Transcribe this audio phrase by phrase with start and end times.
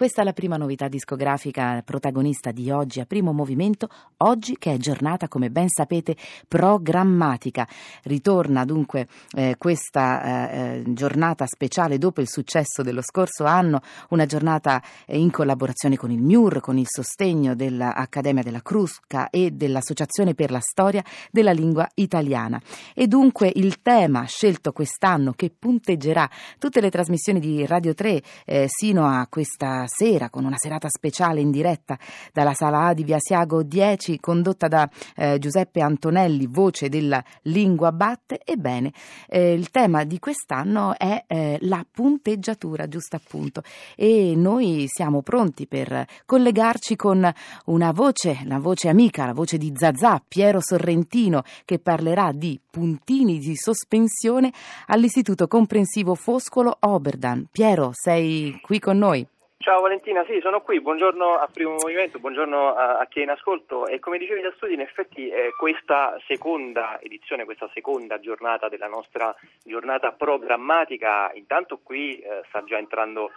[0.00, 4.76] Questa è la prima novità discografica protagonista di oggi a primo movimento, oggi che è
[4.78, 6.16] giornata, come ben sapete,
[6.48, 7.68] programmatica.
[8.04, 14.24] Ritorna dunque eh, questa eh, eh giornata speciale dopo il successo dello scorso anno, una
[14.24, 20.32] giornata eh, in collaborazione con il MIUR, con il sostegno dell'Accademia della Crusca e dell'Associazione
[20.32, 22.58] per la Storia della Lingua Italiana.
[22.94, 26.26] E dunque il tema scelto quest'anno che punteggerà
[26.58, 31.40] tutte le trasmissioni di Radio 3 eh, sino a questa sera con una serata speciale
[31.40, 31.98] in diretta
[32.32, 37.90] dalla sala A di Via Siago 10 condotta da eh, Giuseppe Antonelli, voce della Lingua
[37.92, 38.40] Batte.
[38.44, 38.92] Ebbene,
[39.28, 43.62] eh, il tema di quest'anno è eh, la punteggiatura, giusto appunto.
[43.96, 47.30] E noi siamo pronti per collegarci con
[47.66, 53.38] una voce, la voce amica, la voce di Zazà, Piero Sorrentino, che parlerà di puntini
[53.38, 54.52] di sospensione
[54.86, 57.48] all'Istituto Comprensivo Foscolo Oberdan.
[57.50, 59.26] Piero, sei qui con noi?
[59.62, 63.28] Ciao Valentina, sì, sono qui, buongiorno a Primo Movimento, buongiorno a, a chi è in
[63.28, 68.70] ascolto e come dicevi da studi in effetti eh, questa seconda edizione, questa seconda giornata
[68.70, 73.32] della nostra giornata programmatica intanto qui eh, sta già entrando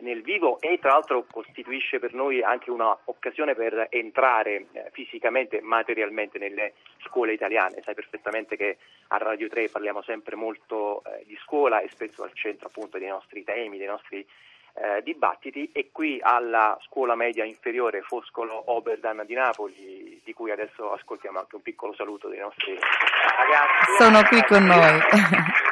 [0.00, 6.38] nel vivo e tra l'altro costituisce per noi anche un'occasione per entrare eh, fisicamente, materialmente
[6.38, 6.72] nelle
[7.04, 7.82] scuole italiane.
[7.84, 12.32] Sai perfettamente che a Radio 3 parliamo sempre molto eh, di scuola e spesso al
[12.34, 14.26] centro appunto dei nostri temi, dei nostri
[14.74, 20.92] eh, dibattiti e qui alla scuola media inferiore Foscolo Oberdan di Napoli, di cui adesso
[20.92, 23.96] ascoltiamo anche un piccolo saluto dei nostri ragazzi.
[23.98, 25.00] Sono qui con noi.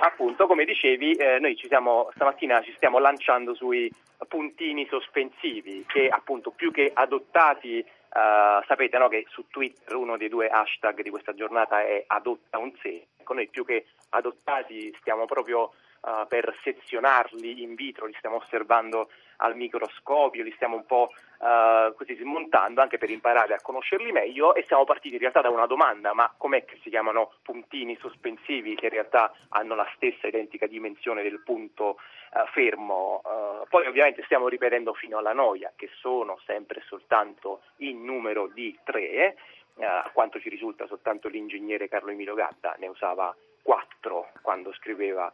[0.00, 3.90] Appunto, come dicevi, eh, noi ci siamo, stamattina ci stiamo lanciando sui
[4.28, 10.28] puntini sospensivi che appunto più che adottati Uh, sapete no, che su Twitter uno dei
[10.28, 13.08] due hashtag di questa giornata è adotta un sé.
[13.18, 15.72] Ecco, noi più che adottati stiamo proprio
[16.04, 21.94] uh, per sezionarli in vitro, li stiamo osservando al microscopio, li stiamo un po' uh,
[21.94, 25.66] così smontando anche per imparare a conoscerli meglio e siamo partiti in realtà da una
[25.66, 30.66] domanda, ma com'è che si chiamano puntini sospensivi che in realtà hanno la stessa identica
[30.66, 31.98] dimensione del punto
[32.32, 33.22] uh, fermo?
[33.68, 39.34] poi ovviamente stiamo ripetendo fino alla noia che sono sempre soltanto in numero di tre,
[39.80, 45.32] a quanto ci risulta soltanto l'ingegnere Carlo Emilio Gatta ne usava quattro quando scriveva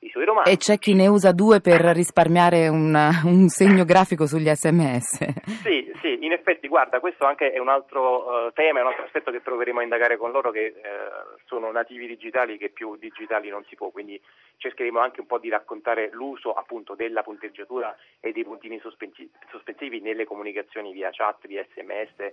[0.00, 0.50] i suoi romanzi.
[0.50, 5.44] E c'è chi ne usa due per risparmiare una, un segno grafico sugli sms.
[5.62, 9.04] Sì, sì, in effetti, guarda, questo anche è un altro uh, tema, è un altro
[9.04, 13.48] aspetto che proveremo a indagare con loro, che uh, sono nativi digitali, che più digitali
[13.48, 14.20] non si può, quindi
[14.56, 20.24] cercheremo anche un po' di raccontare l'uso appunto della punteggiatura e dei puntini sospensivi nelle
[20.24, 22.32] comunicazioni via chat, via sms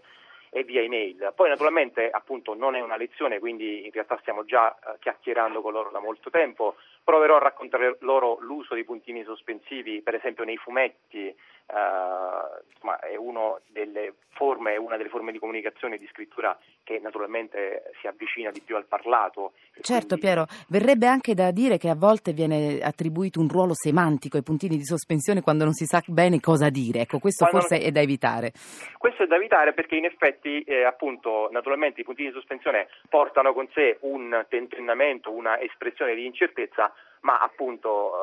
[0.56, 1.34] e via email.
[1.36, 5.74] Poi naturalmente appunto non è una lezione, quindi in realtà stiamo già uh, chiacchierando con
[5.74, 6.76] loro da molto tempo.
[7.04, 11.36] Proverò a raccontare loro l'uso dei puntini sospensivi, per esempio nei fumetti,
[11.68, 17.00] uh, insomma, è una delle forme, una delle forme di comunicazione e di scrittura che
[17.02, 19.54] naturalmente si avvicina di più al parlato.
[19.82, 20.26] Certo quindi...
[20.26, 24.78] Piero, verrebbe anche da dire che a volte viene attribuito un ruolo semantico ai puntini
[24.78, 27.68] di sospensione quando non si sa bene cosa dire, ecco questo quando...
[27.68, 28.52] forse è da evitare.
[28.98, 33.54] Questo è da evitare perché in effetti eh, appunto naturalmente i puntini di sospensione portano
[33.54, 36.94] con sé un tentennamento, una espressione di incertezza
[37.26, 38.14] ma appunto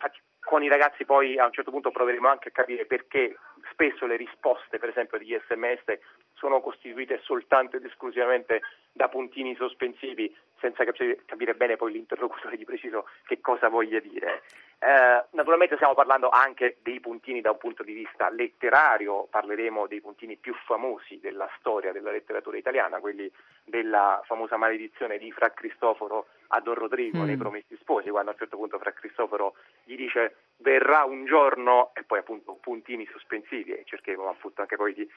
[0.00, 0.10] eh,
[0.40, 3.36] con i ragazzi poi a un certo punto proveremo anche a capire perché
[3.70, 5.98] spesso le risposte, per esempio degli sms,
[6.34, 8.60] sono costituite soltanto ed esclusivamente
[8.90, 14.42] da puntini sospensivi senza capire bene poi l'interlocutore di preciso che cosa voglia dire.
[14.78, 20.00] Eh, naturalmente stiamo parlando anche dei puntini da un punto di vista letterario, parleremo dei
[20.00, 23.30] puntini più famosi della storia della letteratura italiana, quelli
[23.64, 27.24] della famosa maledizione di Fra Cristoforo a Don Rodrigo mm.
[27.24, 29.54] nei Promessi Sposi, quando a un certo punto Fra Cristoforo
[29.84, 34.94] gli dice verrà un giorno e poi appunto puntini sospensivi e cercheremo appunto anche poi
[34.94, 35.08] di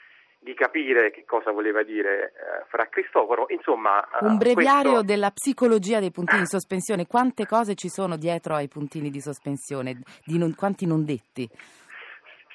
[0.46, 3.48] di capire che cosa voleva dire eh, Fra Cristoforo.
[3.50, 5.06] Insomma, eh, un breviario questo...
[5.06, 7.08] della psicologia dei puntini di sospensione.
[7.08, 10.02] Quante cose ci sono dietro ai puntini di sospensione?
[10.24, 11.50] Di non, quanti non detti?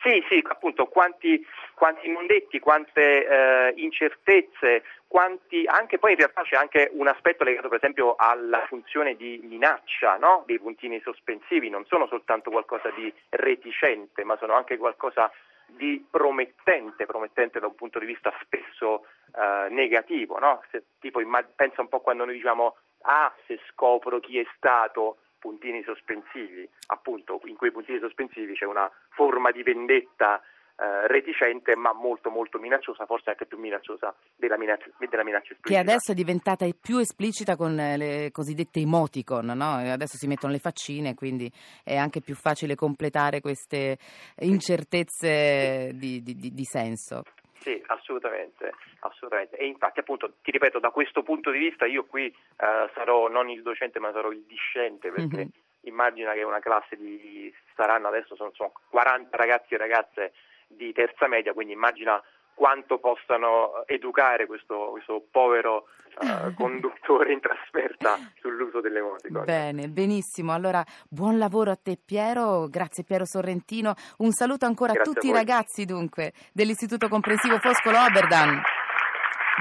[0.02, 6.42] Sì, sì, appunto, quanti, quanti non detti, quante eh, incertezze, quanti, anche poi in realtà
[6.42, 10.44] c'è anche un aspetto legato per esempio alla funzione di minaccia no?
[10.46, 15.30] dei puntini sospensivi, non sono soltanto qualcosa di reticente, ma sono anche qualcosa
[15.66, 19.04] di promettente, promettente da un punto di vista spesso
[19.36, 20.62] eh, negativo, no?
[20.70, 21.20] se, tipo,
[21.54, 27.40] pensa un po' quando noi diciamo ah se scopro chi è stato puntini sospensivi, appunto
[27.44, 30.40] in quei puntini sospensivi c'è una forma di vendetta
[30.80, 35.68] eh, reticente ma molto molto minacciosa, forse anche più minacciosa della minaccia, della minaccia esplicita.
[35.68, 39.74] Che adesso è diventata più esplicita con le cosiddette emoticon, no?
[39.74, 41.52] adesso si mettono le faccine, quindi
[41.84, 43.98] è anche più facile completare queste
[44.38, 47.24] incertezze di, di, di, di senso.
[47.60, 49.56] Sì, assolutamente, assolutamente.
[49.56, 53.50] E infatti appunto ti ripeto, da questo punto di vista io qui eh, sarò non
[53.50, 55.48] il docente ma sarò il discente perché mm-hmm.
[55.82, 60.32] immagina che una classe di saranno adesso sono, sono 40 ragazzi e ragazze
[60.66, 62.22] di terza media, quindi immagina
[62.60, 65.86] quanto possano educare questo, questo povero
[66.20, 69.46] uh, conduttore in trasferta sull'uso delle emoticon.
[69.46, 70.52] Bene, benissimo.
[70.52, 73.94] Allora, buon lavoro a te Piero, grazie Piero Sorrentino.
[74.18, 78.60] Un saluto ancora grazie a tutti a i ragazzi dunque dell'Istituto Comprensivo Foscolo Oberdan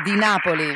[0.03, 0.73] di Napoli.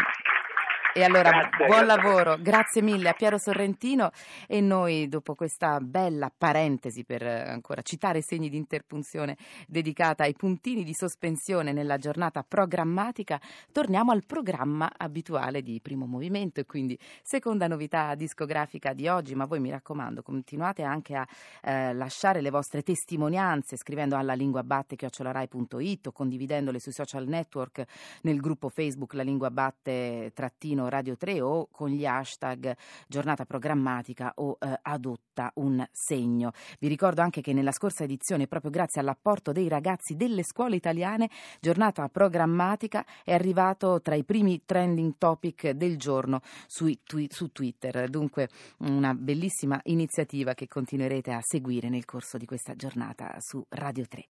[0.95, 1.85] E allora grazie, buon grazie.
[1.85, 4.11] lavoro, grazie mille a Piero Sorrentino.
[4.47, 9.35] E noi dopo questa bella parentesi per eh, ancora citare segni di interpunzione
[9.67, 13.41] dedicata ai puntini di sospensione nella giornata programmatica,
[13.71, 19.45] torniamo al programma abituale di primo movimento e quindi seconda novità discografica di oggi, ma
[19.45, 21.27] voi mi raccomando continuate anche a
[21.63, 27.83] eh, lasciare le vostre testimonianze scrivendo alla linguabatte.it o condividendole sui social network
[28.21, 32.75] nel gruppo Facebook La Lingua Batte trattino Radio 3 o con gli hashtag
[33.07, 36.51] giornata programmatica o eh, adotta un segno.
[36.80, 41.30] Vi ricordo anche che nella scorsa edizione, proprio grazie all'apporto dei ragazzi delle scuole italiane,
[41.59, 46.91] giornata programmatica è arrivato tra i primi trending topic del giorno su,
[47.29, 48.09] su Twitter.
[48.09, 54.06] Dunque una bellissima iniziativa che continuerete a seguire nel corso di questa giornata su Radio
[54.07, 54.21] 3.